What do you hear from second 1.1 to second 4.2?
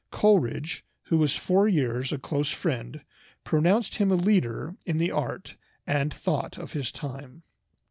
was for years a close friend, pronounced him a